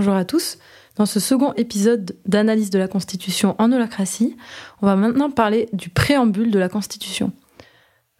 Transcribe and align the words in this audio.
Bonjour 0.00 0.14
à 0.14 0.24
tous. 0.24 0.56
Dans 0.96 1.04
ce 1.04 1.20
second 1.20 1.52
épisode 1.58 2.16
d'analyse 2.24 2.70
de 2.70 2.78
la 2.78 2.88
Constitution 2.88 3.54
en 3.58 3.70
holacratie, 3.70 4.34
on 4.80 4.86
va 4.86 4.96
maintenant 4.96 5.30
parler 5.30 5.68
du 5.74 5.90
préambule 5.90 6.50
de 6.50 6.58
la 6.58 6.70
Constitution. 6.70 7.32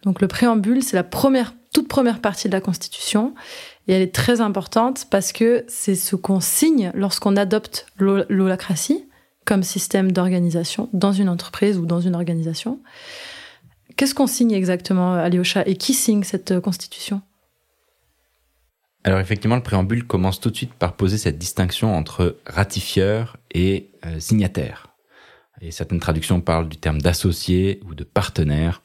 Donc 0.03 0.21
le 0.21 0.27
préambule, 0.27 0.83
c'est 0.83 0.95
la 0.95 1.03
toute 1.03 1.87
première 1.87 2.21
partie 2.21 2.49
de 2.49 2.53
la 2.53 2.61
Constitution 2.61 3.33
et 3.87 3.93
elle 3.93 4.03
est 4.03 4.13
très 4.13 4.41
importante 4.41 5.07
parce 5.09 5.31
que 5.31 5.65
c'est 5.67 5.95
ce 5.95 6.15
qu'on 6.15 6.39
signe 6.39 6.91
lorsqu'on 6.93 7.35
adopte 7.35 7.87
l'holacratie 7.97 9.03
comme 9.45 9.63
système 9.63 10.11
d'organisation 10.11 10.87
dans 10.93 11.13
une 11.13 11.29
entreprise 11.29 11.79
ou 11.79 11.87
dans 11.87 11.99
une 11.99 12.13
organisation. 12.13 12.79
Qu'est-ce 13.97 14.13
qu'on 14.13 14.27
signe 14.27 14.51
exactement, 14.51 15.13
Alyosha, 15.13 15.63
et 15.65 15.77
qui 15.77 15.95
signe 15.95 16.21
cette 16.21 16.59
Constitution? 16.59 17.23
Alors 19.03 19.19
effectivement, 19.19 19.55
le 19.55 19.63
préambule 19.63 20.05
commence 20.05 20.39
tout 20.39 20.51
de 20.51 20.55
suite 20.55 20.73
par 20.73 20.95
poser 20.95 21.17
cette 21.17 21.37
distinction 21.37 21.95
entre 21.95 22.37
ratifieur 22.45 23.37
et 23.51 23.89
euh, 24.05 24.19
signataire. 24.19 24.87
Et 25.59 25.71
certaines 25.71 25.99
traductions 25.99 26.41
parlent 26.41 26.69
du 26.69 26.77
terme 26.77 27.01
d'associé 27.01 27.79
ou 27.85 27.95
de 27.95 28.03
partenaire. 28.03 28.81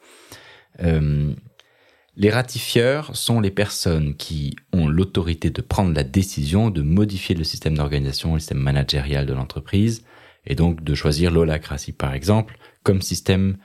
Euh, 0.82 1.32
les 2.16 2.30
ratifieurs 2.30 3.14
sont 3.14 3.40
les 3.40 3.50
personnes 3.50 4.14
qui 4.16 4.56
ont 4.72 4.88
l'autorité 4.88 5.50
de 5.50 5.60
prendre 5.60 5.94
la 5.94 6.02
décision 6.02 6.70
de 6.70 6.80
modifier 6.80 7.34
le 7.34 7.44
système 7.44 7.76
d'organisation, 7.76 8.34
le 8.34 8.40
système 8.40 8.58
managérial 8.58 9.26
de 9.26 9.34
l'entreprise, 9.34 10.02
et 10.46 10.54
donc 10.54 10.82
de 10.82 10.94
choisir 10.94 11.30
l'holacratie 11.30 11.92
par 11.92 12.14
exemple 12.14 12.56
comme 12.82 13.02
système 13.02 13.58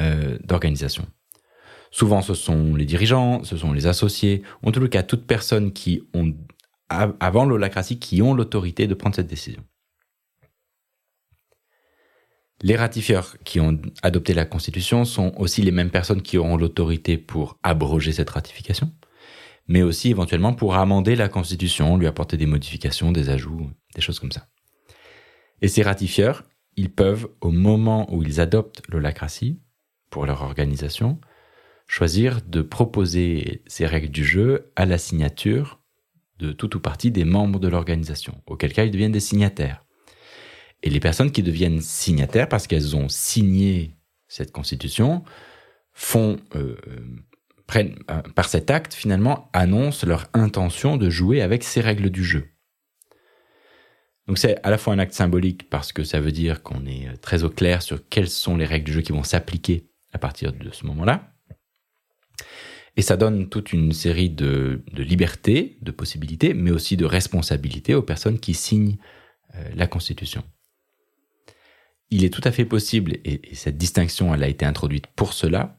euh, 0.00 0.38
d'organisation. 0.44 1.06
Souvent, 1.96 2.20
ce 2.20 2.34
sont 2.34 2.74
les 2.74 2.84
dirigeants, 2.84 3.42
ce 3.42 3.56
sont 3.56 3.72
les 3.72 3.86
associés, 3.86 4.42
en 4.62 4.70
tout 4.70 4.86
cas, 4.86 5.02
toutes 5.02 5.26
personnes 5.26 5.72
qui 5.72 6.02
ont, 6.12 6.34
avant 6.90 7.46
l'holacratie, 7.46 7.98
qui 7.98 8.20
ont 8.20 8.34
l'autorité 8.34 8.86
de 8.86 8.92
prendre 8.92 9.16
cette 9.16 9.28
décision. 9.28 9.64
Les 12.60 12.76
ratifieurs 12.76 13.38
qui 13.44 13.60
ont 13.60 13.80
adopté 14.02 14.34
la 14.34 14.44
Constitution 14.44 15.06
sont 15.06 15.32
aussi 15.38 15.62
les 15.62 15.70
mêmes 15.70 15.88
personnes 15.88 16.20
qui 16.20 16.36
auront 16.36 16.58
l'autorité 16.58 17.16
pour 17.16 17.58
abroger 17.62 18.12
cette 18.12 18.28
ratification, 18.28 18.92
mais 19.66 19.80
aussi 19.80 20.10
éventuellement 20.10 20.52
pour 20.52 20.74
amender 20.74 21.16
la 21.16 21.30
Constitution, 21.30 21.96
lui 21.96 22.06
apporter 22.06 22.36
des 22.36 22.44
modifications, 22.44 23.10
des 23.10 23.30
ajouts, 23.30 23.70
des 23.94 24.02
choses 24.02 24.20
comme 24.20 24.32
ça. 24.32 24.48
Et 25.62 25.68
ces 25.68 25.82
ratifieurs, 25.82 26.42
ils 26.76 26.92
peuvent, 26.92 27.26
au 27.40 27.50
moment 27.50 28.06
où 28.14 28.22
ils 28.22 28.38
adoptent 28.38 28.82
l'holacratie 28.90 29.62
pour 30.10 30.26
leur 30.26 30.42
organisation, 30.42 31.18
choisir 31.86 32.42
de 32.42 32.62
proposer 32.62 33.62
ces 33.66 33.86
règles 33.86 34.10
du 34.10 34.24
jeu 34.24 34.72
à 34.76 34.86
la 34.86 34.98
signature 34.98 35.80
de 36.38 36.52
tout 36.52 36.76
ou 36.76 36.80
partie 36.80 37.10
des 37.10 37.24
membres 37.24 37.60
de 37.60 37.68
l'organisation, 37.68 38.42
auquel 38.46 38.72
cas 38.72 38.84
ils 38.84 38.90
deviennent 38.90 39.12
des 39.12 39.20
signataires. 39.20 39.84
Et 40.82 40.90
les 40.90 41.00
personnes 41.00 41.32
qui 41.32 41.42
deviennent 41.42 41.80
signataires 41.80 42.48
parce 42.48 42.66
qu'elles 42.66 42.94
ont 42.96 43.08
signé 43.08 43.96
cette 44.28 44.52
constitution 44.52 45.24
font 45.92 46.36
euh, 46.54 46.76
euh, 46.88 47.24
prennent 47.66 47.98
euh, 48.10 48.20
par 48.34 48.48
cet 48.48 48.70
acte 48.70 48.92
finalement 48.92 49.48
annoncent 49.52 50.06
leur 50.06 50.26
intention 50.34 50.96
de 50.96 51.08
jouer 51.08 51.40
avec 51.40 51.64
ces 51.64 51.80
règles 51.80 52.10
du 52.10 52.24
jeu. 52.24 52.48
Donc 54.26 54.38
c'est 54.38 54.60
à 54.64 54.70
la 54.70 54.78
fois 54.78 54.92
un 54.92 54.98
acte 54.98 55.14
symbolique 55.14 55.70
parce 55.70 55.92
que 55.92 56.04
ça 56.04 56.20
veut 56.20 56.32
dire 56.32 56.62
qu'on 56.62 56.84
est 56.84 57.16
très 57.22 57.44
au 57.44 57.50
clair 57.50 57.82
sur 57.82 58.06
quelles 58.08 58.28
sont 58.28 58.56
les 58.56 58.64
règles 58.64 58.86
du 58.86 58.92
jeu 58.92 59.00
qui 59.00 59.12
vont 59.12 59.22
s'appliquer 59.22 59.88
à 60.12 60.18
partir 60.18 60.52
de 60.52 60.70
ce 60.70 60.86
moment-là, 60.86 61.35
et 62.96 63.02
ça 63.02 63.16
donne 63.16 63.48
toute 63.48 63.72
une 63.72 63.92
série 63.92 64.30
de, 64.30 64.82
libertés, 64.94 65.76
de 65.82 65.90
possibilités, 65.90 66.54
mais 66.54 66.70
aussi 66.70 66.96
de 66.96 67.04
responsabilités 67.04 67.94
aux 67.94 68.02
personnes 68.02 68.38
qui 68.38 68.54
signent 68.54 68.96
euh, 69.54 69.68
la 69.74 69.86
Constitution. 69.86 70.42
Il 72.10 72.24
est 72.24 72.32
tout 72.32 72.40
à 72.44 72.52
fait 72.52 72.64
possible, 72.64 73.18
et, 73.24 73.54
cette 73.54 73.76
distinction 73.76 74.32
a 74.32 74.48
été 74.48 74.64
introduite 74.64 75.06
pour 75.08 75.34
cela, 75.34 75.78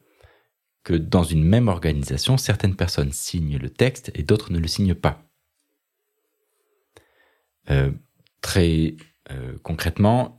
que 0.84 0.94
dans 0.94 1.24
une 1.24 1.44
même 1.44 1.68
organisation, 1.68 2.38
certaines 2.38 2.76
personnes 2.76 3.12
signent 3.12 3.58
le 3.58 3.70
texte 3.70 4.12
et 4.14 4.24
d'autres 4.24 4.52
ne 4.52 4.60
le 4.60 4.68
signent 4.68 4.96
pas. 4.96 5.24
Euh, 7.70 7.92
très 8.42 8.96
euh, 9.32 9.58
concrètement, 9.64 10.38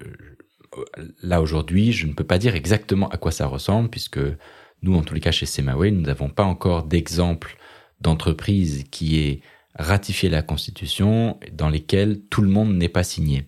là 1.22 1.42
aujourd'hui, 1.42 1.92
je 1.92 2.06
ne 2.06 2.12
peux 2.12 2.24
pas 2.24 2.38
dire 2.38 2.54
exactement 2.54 3.08
à 3.08 3.16
quoi 3.18 3.32
ça 3.32 3.46
ressemble, 3.46 3.90
puisque 3.90 4.20
nous, 4.82 4.94
en 4.94 5.02
tous 5.02 5.14
les 5.14 5.20
cas, 5.20 5.32
chez 5.32 5.46
Semaway, 5.46 5.90
nous 5.90 6.02
n'avons 6.02 6.28
pas 6.28 6.44
encore 6.44 6.84
d'exemple 6.84 7.56
d'entreprise 8.00 8.84
qui 8.90 9.18
ait 9.18 9.40
ratifié 9.74 10.28
la 10.28 10.42
Constitution 10.42 11.38
dans 11.52 11.68
lesquelles 11.68 12.20
tout 12.30 12.42
le 12.42 12.48
monde 12.48 12.74
n'est 12.74 12.88
pas 12.88 13.04
signé. 13.04 13.46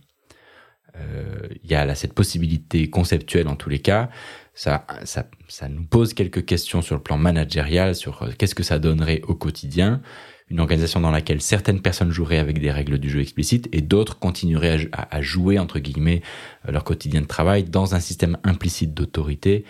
Euh, 0.97 1.49
il 1.63 1.71
y 1.71 1.75
a 1.75 1.85
là 1.85 1.95
cette 1.95 2.15
possibilité 2.15 2.91
conceptuelle 2.91 3.49
en 3.49 3.57
tous 3.57 3.69
les 3.69 3.79
cas. 3.79 4.11
Ça, 4.55 4.87
ça, 5.05 5.29
ça 5.49 5.69
nous 5.69 5.85
pose 5.85 6.15
quelques 6.15 6.45
questions 6.45 6.83
sur 6.83 6.97
le 6.97 7.03
plan 7.03 7.17
managérial, 7.17 7.95
sur 7.95 8.23
euh, 8.23 8.31
qu'est-ce 8.37 8.55
que 8.55 8.63
ça 8.63 8.79
donnerait 8.79 9.23
au 9.27 9.35
quotidien. 9.35 10.03
Une 10.49 10.59
organisation 10.59 11.01
dans 11.01 11.13
laquelle 11.13 11.41
certaines 11.41 11.81
personnes 11.81 12.11
joueraient 12.11 12.39
avec 12.39 12.59
des 12.59 12.73
règles 12.73 12.99
du 12.99 13.09
jeu 13.09 13.21
explicites 13.21 13.69
et 13.73 13.83
d'autres 13.83 14.19
continueraient 14.19 14.89
à, 14.93 15.23
jouer, 15.23 15.61
entre 15.61 15.79
guillemets, 15.79 16.23
euh, 16.69 16.73
leur 16.73 16.83
quotidien 16.83 17.21
de 17.21 17.27
travail 17.27 17.65
dans 17.65 17.95
un 17.95 18.01
système 18.01 18.37
implicite 18.45 18.95
d'autorité 18.95 19.65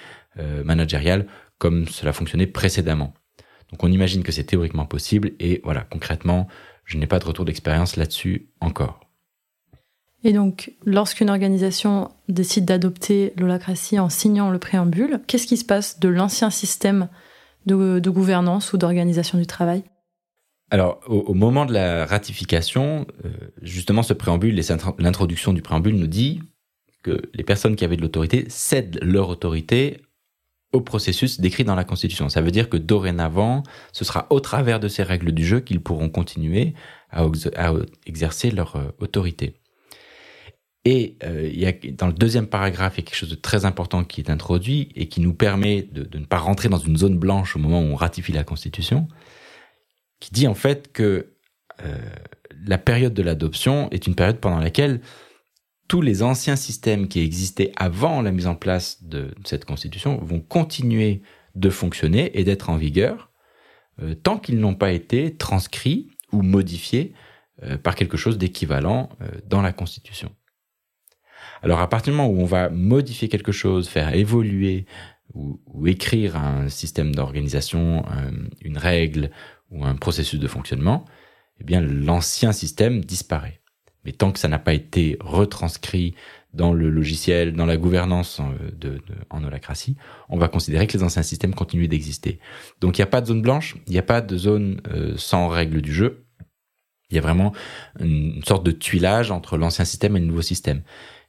managériale 0.64 1.26
comme 1.60 1.86
cela 1.86 2.12
fonctionnait 2.12 2.48
précédemment. 2.48 3.14
Donc 3.70 3.84
on 3.84 3.92
imagine 3.92 4.24
que 4.24 4.32
c'est 4.32 4.44
théoriquement 4.44 4.86
possible 4.86 5.32
et 5.38 5.60
voilà, 5.62 5.82
concrètement, 5.82 6.48
je 6.84 6.98
n'ai 6.98 7.06
pas 7.06 7.20
de 7.20 7.24
retour 7.24 7.44
d'expérience 7.44 7.94
là-dessus 7.94 8.48
encore. 8.60 9.00
Et 10.24 10.32
donc, 10.32 10.72
lorsqu'une 10.84 11.30
organisation 11.30 12.10
décide 12.28 12.64
d'adopter 12.64 13.32
l'holacratie 13.36 13.98
en 13.98 14.08
signant 14.08 14.50
le 14.50 14.58
préambule, 14.58 15.20
qu'est-ce 15.26 15.46
qui 15.46 15.56
se 15.56 15.64
passe 15.64 16.00
de 16.00 16.08
l'ancien 16.08 16.50
système 16.50 17.08
de, 17.66 18.00
gouvernance 18.10 18.72
ou 18.72 18.78
d'organisation 18.78 19.38
du 19.38 19.46
travail? 19.46 19.84
Alors, 20.70 21.00
au, 21.06 21.34
moment 21.34 21.64
de 21.64 21.72
la 21.72 22.06
ratification, 22.06 23.06
euh, 23.24 23.30
justement, 23.62 24.02
ce 24.02 24.12
préambule, 24.12 24.60
l'introduction 24.98 25.52
du 25.52 25.62
préambule 25.62 25.96
nous 25.96 26.06
dit 26.06 26.40
que 27.02 27.22
les 27.34 27.44
personnes 27.44 27.76
qui 27.76 27.84
avaient 27.84 27.96
de 27.96 28.02
l'autorité 28.02 28.44
cèdent 28.48 28.98
leur 29.02 29.28
autorité 29.30 30.02
au 30.72 30.80
processus 30.80 31.40
décrit 31.40 31.64
dans 31.64 31.74
la 31.74 31.84
Constitution. 31.84 32.28
Ça 32.28 32.40
veut 32.40 32.50
dire 32.50 32.68
que 32.68 32.76
dorénavant, 32.76 33.62
ce 33.92 34.04
sera 34.04 34.26
au 34.30 34.40
travers 34.40 34.80
de 34.80 34.88
ces 34.88 35.02
règles 35.02 35.32
du 35.32 35.44
jeu 35.44 35.60
qu'ils 35.60 35.80
pourront 35.80 36.08
continuer 36.08 36.74
à, 37.10 37.24
exercer 38.06 38.50
leur 38.50 38.76
euh, 38.76 38.90
autorité. 38.98 39.56
Et 40.84 41.16
euh, 41.24 41.50
il 41.52 41.58
y 41.58 41.66
a, 41.66 41.72
dans 41.92 42.06
le 42.06 42.12
deuxième 42.12 42.46
paragraphe, 42.46 42.94
il 42.96 43.00
y 43.00 43.02
a 43.02 43.06
quelque 43.06 43.16
chose 43.16 43.30
de 43.30 43.34
très 43.34 43.64
important 43.64 44.04
qui 44.04 44.20
est 44.20 44.30
introduit 44.30 44.90
et 44.94 45.08
qui 45.08 45.20
nous 45.20 45.34
permet 45.34 45.82
de, 45.82 46.04
de, 46.04 46.18
ne 46.18 46.24
pas 46.24 46.38
rentrer 46.38 46.68
dans 46.68 46.78
une 46.78 46.96
zone 46.96 47.18
blanche 47.18 47.56
au 47.56 47.58
moment 47.58 47.80
où 47.80 47.92
on 47.92 47.96
ratifie 47.96 48.32
la 48.32 48.44
Constitution, 48.44 49.08
qui 50.20 50.30
dit 50.32 50.46
en 50.46 50.54
fait 50.54 50.92
que 50.92 51.34
euh, 51.84 51.98
la 52.66 52.78
période 52.78 53.14
de 53.14 53.22
l'adoption 53.22 53.88
est 53.90 54.06
une 54.06 54.14
période 54.14 54.38
pendant 54.38 54.58
laquelle 54.58 55.00
tous 55.90 56.02
les 56.02 56.22
anciens 56.22 56.54
systèmes 56.54 57.08
qui 57.08 57.18
existaient 57.18 57.72
avant 57.74 58.22
la 58.22 58.30
mise 58.30 58.46
en 58.46 58.54
place 58.54 59.02
de 59.02 59.34
cette 59.44 59.64
constitution 59.64 60.18
vont 60.22 60.38
continuer 60.38 61.20
de 61.56 61.68
fonctionner 61.68 62.30
et 62.38 62.44
d'être 62.44 62.70
en 62.70 62.76
vigueur 62.76 63.32
euh, 64.00 64.14
tant 64.14 64.38
qu'ils 64.38 64.60
n'ont 64.60 64.76
pas 64.76 64.92
été 64.92 65.34
transcrits 65.36 66.12
ou 66.30 66.42
modifiés 66.42 67.12
euh, 67.64 67.76
par 67.76 67.96
quelque 67.96 68.16
chose 68.16 68.38
d'équivalent 68.38 69.08
euh, 69.20 69.26
dans 69.48 69.62
la 69.62 69.72
constitution. 69.72 70.30
Alors 71.60 71.80
à 71.80 71.88
partir 71.88 72.12
du 72.12 72.18
moment 72.18 72.30
où 72.30 72.40
on 72.40 72.44
va 72.46 72.68
modifier 72.68 73.28
quelque 73.28 73.50
chose, 73.50 73.88
faire 73.88 74.14
évoluer 74.14 74.86
ou, 75.34 75.60
ou 75.66 75.88
écrire 75.88 76.36
un 76.36 76.68
système 76.68 77.12
d'organisation, 77.16 78.04
une 78.62 78.78
règle 78.78 79.32
ou 79.72 79.84
un 79.84 79.96
processus 79.96 80.38
de 80.38 80.46
fonctionnement, 80.46 81.04
eh 81.58 81.64
bien 81.64 81.80
l'ancien 81.80 82.52
système 82.52 83.04
disparaît. 83.04 83.59
Mais 84.04 84.12
tant 84.12 84.32
que 84.32 84.38
ça 84.38 84.48
n'a 84.48 84.58
pas 84.58 84.74
été 84.74 85.16
retranscrit 85.20 86.14
dans 86.52 86.72
le 86.72 86.90
logiciel, 86.90 87.52
dans 87.52 87.66
la 87.66 87.76
gouvernance 87.76 88.40
euh, 88.40 88.70
de, 88.72 88.90
de, 88.94 89.14
en 89.30 89.44
holacratie, 89.44 89.96
on 90.28 90.38
va 90.38 90.48
considérer 90.48 90.86
que 90.86 90.96
les 90.96 91.04
anciens 91.04 91.22
systèmes 91.22 91.54
continuent 91.54 91.88
d'exister. 91.88 92.40
Donc 92.80 92.98
il 92.98 93.00
n'y 93.00 93.04
a 93.04 93.06
pas 93.08 93.20
de 93.20 93.26
zone 93.26 93.42
blanche, 93.42 93.76
il 93.86 93.92
n'y 93.92 93.98
a 93.98 94.02
pas 94.02 94.20
de 94.20 94.36
zone 94.36 94.80
euh, 94.92 95.14
sans 95.16 95.48
règles 95.48 95.80
du 95.80 95.92
jeu. 95.92 96.24
Il 97.10 97.16
y 97.16 97.18
a 97.18 97.22
vraiment 97.22 97.52
une 97.98 98.42
sorte 98.44 98.64
de 98.64 98.70
tuilage 98.70 99.32
entre 99.32 99.56
l'ancien 99.56 99.84
système 99.84 100.16
et 100.16 100.20
le 100.20 100.26
nouveau 100.26 100.42
système. 100.42 100.82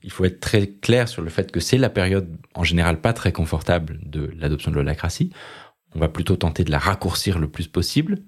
Il 0.04 0.12
faut 0.12 0.26
être 0.26 0.40
très 0.40 0.68
clair 0.68 1.08
sur 1.08 1.24
le 1.24 1.30
fait 1.30 1.52
que 1.52 1.60
c'est 1.60 1.78
la 1.78 1.90
période 1.90 2.38
en 2.54 2.64
général 2.64 3.02
pas 3.02 3.14
très 3.14 3.32
confortable 3.32 4.00
de 4.04 4.32
l'adoption 4.38 4.72
de 4.72 4.76
l'holacratie. 4.76 5.32
On 5.96 6.00
va 6.00 6.08
plutôt 6.08 6.36
tenter 6.36 6.64
de 6.64 6.72
la 6.72 6.80
raccourcir 6.80 7.40
le 7.40 7.50
plus 7.50 7.68
possible 7.68 8.20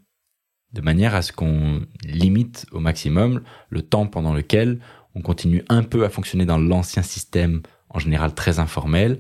de 0.74 0.82
manière 0.82 1.16
à 1.16 1.22
ce 1.22 1.32
qu'on 1.32 1.82
limite 2.04 2.66
au 2.72 2.80
maximum 2.80 3.42
le 3.70 3.82
temps 3.82 4.08
pendant 4.08 4.34
lequel 4.34 4.80
on 5.16 5.22
continue 5.22 5.64
un 5.70 5.84
peu 5.84 6.04
à 6.04 6.10
fonctionner 6.10 6.46
dans 6.46 6.58
l'ancien 6.58 7.04
système, 7.04 7.62
en 7.90 8.00
général 8.00 8.34
très 8.34 8.60
informel, 8.60 9.20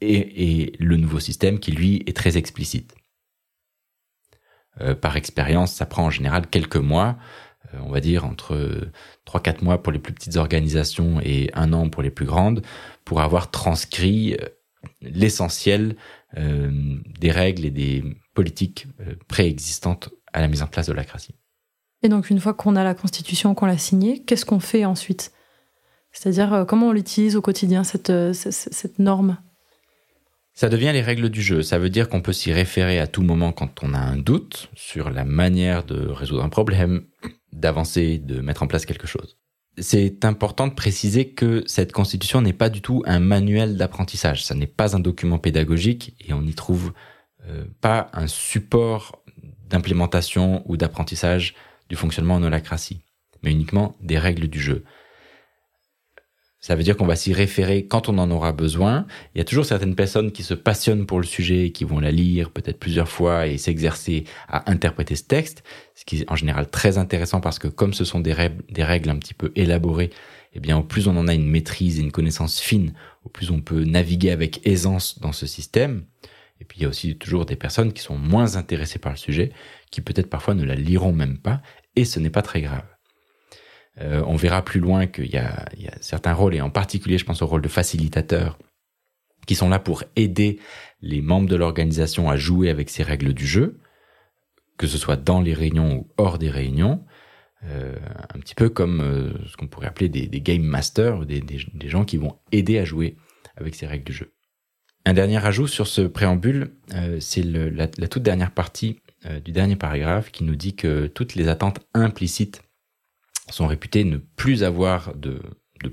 et, 0.00 0.72
le 0.78 0.96
nouveau 0.96 1.20
système 1.20 1.58
qui, 1.58 1.72
lui, 1.72 2.02
est 2.06 2.16
très 2.16 2.38
explicite. 2.38 2.94
Euh, 4.80 4.94
par 4.94 5.16
expérience, 5.18 5.74
ça 5.74 5.84
prend 5.84 6.06
en 6.06 6.10
général 6.10 6.46
quelques 6.46 6.76
mois 6.76 7.18
on 7.78 7.90
va 7.90 8.00
dire 8.00 8.24
entre 8.24 8.90
3-4 9.26 9.62
mois 9.62 9.82
pour 9.82 9.92
les 9.92 9.98
plus 9.98 10.12
petites 10.12 10.36
organisations 10.36 11.20
et 11.20 11.50
un 11.54 11.72
an 11.72 11.88
pour 11.88 12.02
les 12.02 12.10
plus 12.10 12.26
grandes, 12.26 12.62
pour 13.04 13.20
avoir 13.20 13.50
transcrit 13.50 14.36
l'essentiel 15.02 15.96
des 16.36 17.30
règles 17.30 17.64
et 17.64 17.70
des 17.70 18.02
politiques 18.34 18.86
préexistantes 19.28 20.10
à 20.32 20.40
la 20.40 20.48
mise 20.48 20.62
en 20.62 20.66
place 20.66 20.86
de 20.86 20.92
l'holacratie. 20.92 21.34
Et 22.02 22.08
donc 22.08 22.30
une 22.30 22.40
fois 22.40 22.54
qu'on 22.54 22.76
a 22.76 22.84
la 22.84 22.94
Constitution, 22.94 23.54
qu'on 23.54 23.66
l'a 23.66 23.78
signée, 23.78 24.22
qu'est-ce 24.24 24.46
qu'on 24.46 24.60
fait 24.60 24.84
ensuite? 24.84 25.32
C'est-à-dire 26.12 26.52
euh, 26.52 26.64
comment 26.64 26.88
on 26.88 26.92
l'utilise 26.92 27.36
au 27.36 27.42
quotidien, 27.42 27.84
cette, 27.84 28.10
euh, 28.10 28.32
cette, 28.32 28.98
norme? 28.98 29.38
Ça 30.54 30.68
devient 30.68 30.90
les 30.92 31.02
règles 31.02 31.28
du 31.28 31.42
jeu. 31.42 31.62
Ça 31.62 31.78
veut 31.78 31.90
dire 31.90 32.08
qu'on 32.08 32.20
peut 32.20 32.32
s'y 32.32 32.52
référer 32.52 32.98
à 32.98 33.06
tout 33.06 33.22
moment 33.22 33.52
quand 33.52 33.82
on 33.82 33.94
a 33.94 33.98
un 33.98 34.16
doute 34.16 34.70
sur 34.74 35.10
la 35.10 35.24
manière 35.24 35.84
de 35.84 36.08
résoudre 36.08 36.42
un 36.42 36.48
problème, 36.48 37.04
d'avancer, 37.52 38.18
de 38.18 38.40
mettre 38.40 38.62
en 38.62 38.66
place 38.66 38.86
quelque 38.86 39.06
chose. 39.06 39.36
C'est 39.78 40.24
important 40.24 40.66
de 40.66 40.74
préciser 40.74 41.30
que 41.32 41.62
cette 41.66 41.92
constitution 41.92 42.42
n'est 42.42 42.52
pas 42.52 42.68
du 42.68 42.82
tout 42.82 43.02
un 43.06 43.20
manuel 43.20 43.76
d'apprentissage. 43.76 44.44
Ça 44.44 44.54
n'est 44.54 44.66
pas 44.66 44.96
un 44.96 45.00
document 45.00 45.38
pédagogique 45.38 46.16
et 46.18 46.32
on 46.32 46.42
n'y 46.42 46.54
trouve 46.54 46.92
euh, 47.46 47.64
pas 47.80 48.10
un 48.12 48.26
support 48.26 49.19
d'implémentation 49.70 50.62
ou 50.66 50.76
d'apprentissage 50.76 51.54
du 51.88 51.96
fonctionnement 51.96 52.34
en 52.34 52.42
holacratie, 52.42 53.00
mais 53.42 53.50
uniquement 53.50 53.96
des 54.00 54.18
règles 54.18 54.48
du 54.48 54.60
jeu. 54.60 54.84
Ça 56.62 56.74
veut 56.74 56.82
dire 56.82 56.98
qu'on 56.98 57.06
va 57.06 57.16
s'y 57.16 57.32
référer 57.32 57.86
quand 57.86 58.10
on 58.10 58.18
en 58.18 58.30
aura 58.30 58.52
besoin. 58.52 59.06
Il 59.34 59.38
y 59.38 59.40
a 59.40 59.44
toujours 59.44 59.64
certaines 59.64 59.94
personnes 59.94 60.30
qui 60.30 60.42
se 60.42 60.52
passionnent 60.52 61.06
pour 61.06 61.18
le 61.18 61.24
sujet, 61.24 61.70
qui 61.70 61.84
vont 61.84 62.00
la 62.00 62.10
lire 62.10 62.50
peut-être 62.50 62.78
plusieurs 62.78 63.08
fois 63.08 63.46
et 63.46 63.56
s'exercer 63.56 64.24
à 64.46 64.70
interpréter 64.70 65.16
ce 65.16 65.22
texte, 65.22 65.64
ce 65.94 66.04
qui 66.04 66.20
est 66.20 66.30
en 66.30 66.36
général 66.36 66.68
très 66.68 66.98
intéressant 66.98 67.40
parce 67.40 67.58
que 67.58 67.66
comme 67.66 67.94
ce 67.94 68.04
sont 68.04 68.20
des 68.20 68.34
règles, 68.34 68.62
des 68.68 68.84
règles 68.84 69.08
un 69.08 69.16
petit 69.16 69.32
peu 69.32 69.52
élaborées, 69.56 70.10
eh 70.52 70.60
bien 70.60 70.76
au 70.76 70.82
plus 70.82 71.08
on 71.08 71.16
en 71.16 71.28
a 71.28 71.34
une 71.34 71.48
maîtrise 71.48 71.98
et 71.98 72.02
une 72.02 72.12
connaissance 72.12 72.60
fine, 72.60 72.92
au 73.24 73.30
plus 73.30 73.50
on 73.50 73.60
peut 73.62 73.84
naviguer 73.84 74.30
avec 74.30 74.66
aisance 74.66 75.18
dans 75.18 75.32
ce 75.32 75.46
système. 75.46 76.04
Et 76.60 76.64
puis 76.64 76.78
il 76.78 76.82
y 76.82 76.86
a 76.86 76.88
aussi 76.88 77.16
toujours 77.16 77.46
des 77.46 77.56
personnes 77.56 77.92
qui 77.92 78.02
sont 78.02 78.16
moins 78.16 78.56
intéressées 78.56 78.98
par 78.98 79.12
le 79.12 79.18
sujet, 79.18 79.52
qui 79.90 80.00
peut-être 80.00 80.28
parfois 80.28 80.54
ne 80.54 80.64
la 80.64 80.74
liront 80.74 81.12
même 81.12 81.38
pas 81.38 81.62
et 81.96 82.04
ce 82.04 82.20
n'est 82.20 82.30
pas 82.30 82.42
très 82.42 82.60
grave. 82.60 82.84
Euh, 84.00 84.22
on 84.26 84.36
verra 84.36 84.64
plus 84.64 84.80
loin 84.80 85.06
qu'il 85.06 85.30
y, 85.30 85.36
a, 85.36 85.66
certains 86.00 86.32
rôles, 86.32 86.54
et 86.54 86.60
en 86.60 86.70
particulier 86.70 87.18
je 87.18 87.24
pense 87.24 87.42
au 87.42 87.46
rôle 87.46 87.62
de 87.62 87.68
facilitateur, 87.68 88.58
qui 89.46 89.54
sont 89.54 89.68
là 89.68 89.78
pour 89.78 90.04
aider 90.16 90.60
les 91.00 91.22
membres 91.22 91.48
de 91.48 91.56
l'organisation 91.56 92.30
à 92.30 92.36
jouer 92.36 92.70
avec 92.70 92.88
ces 92.90 93.02
règles 93.02 93.32
du 93.32 93.46
jeu, 93.46 93.80
que 94.76 94.86
ce 94.86 94.96
soit 94.96 95.16
dans 95.16 95.40
les 95.40 95.54
réunions 95.54 95.96
ou 95.96 96.08
hors 96.18 96.38
des 96.38 96.50
réunions, 96.50 97.04
euh, 97.64 97.96
un 98.34 98.38
petit 98.38 98.54
peu 98.54 98.70
comme 98.70 99.00
euh, 99.00 99.32
ce 99.46 99.56
qu'on 99.56 99.66
pourrait 99.66 99.88
appeler 99.88 100.08
des, 100.08 100.28
game 100.40 100.62
masters, 100.62 101.26
des, 101.26 101.40
des, 101.40 101.88
gens 101.88 102.04
qui 102.04 102.16
vont 102.16 102.38
aider 102.52 102.78
à 102.78 102.84
jouer 102.84 103.16
avec 103.56 103.74
ces 103.74 103.86
règles 103.86 104.04
du 104.04 104.12
jeu. 104.12 104.32
Un 105.06 105.14
dernier 105.14 105.44
ajout 105.44 105.66
sur 105.66 105.86
ce 105.86 106.02
préambule, 106.02 106.72
c'est 107.20 107.42
la, 107.42 107.86
toute 107.88 108.22
dernière 108.22 108.50
partie 108.50 109.00
euh, 109.26 109.38
du 109.38 109.52
dernier 109.52 109.76
paragraphe 109.76 110.30
qui 110.30 110.44
nous 110.44 110.56
dit 110.56 110.74
que 110.74 111.06
toutes 111.06 111.34
les 111.34 111.48
attentes 111.48 111.80
implicites 111.92 112.62
sont 113.50 113.66
réputées 113.66 114.04
ne 114.04 114.16
plus 114.16 114.64
avoir 114.64 115.14
de, 115.14 115.42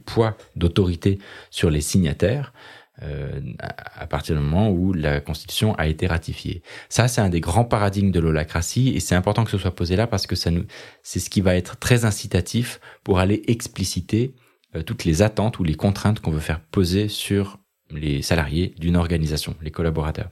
poids, 0.05 0.37
d'autorité 0.55 1.19
sur 1.49 1.69
les 1.69 1.81
signataires 1.81 2.53
euh, 3.01 3.41
à 3.57 4.07
partir 4.07 4.35
du 4.35 4.41
moment 4.41 4.69
où 4.69 4.93
la 4.93 5.19
Constitution 5.19 5.75
a 5.75 5.87
été 5.87 6.07
ratifiée. 6.07 6.61
Ça, 6.87 7.09
c'est 7.09 7.19
un 7.19 7.27
des 7.27 7.41
grands 7.41 7.65
paradigmes 7.65 8.11
de 8.11 8.19
l'holacratie 8.21 8.95
et 8.95 9.01
c'est 9.01 9.15
important 9.15 9.43
que 9.43 9.51
ce 9.51 9.57
soit 9.57 9.75
posé 9.75 9.97
là 9.97 10.07
parce 10.07 10.25
que 10.25 10.35
c'est 10.35 11.19
ce 11.19 11.29
qui 11.29 11.41
va 11.41 11.55
être 11.55 11.77
très 11.77 12.05
incitatif 12.05 12.79
pour 13.03 13.19
aller 13.19 13.43
expliciter 13.47 14.35
euh, 14.75 14.83
toutes 14.83 15.03
les 15.03 15.21
attentes 15.21 15.59
ou 15.59 15.65
les 15.65 15.75
contraintes 15.75 16.21
qu'on 16.21 16.31
veut 16.31 16.39
faire 16.39 16.61
poser 16.61 17.09
sur 17.09 17.59
les 17.91 18.21
salariés 18.21 18.73
d'une 18.79 18.95
organisation, 18.95 19.55
les 19.61 19.71
collaborateurs. 19.71 20.29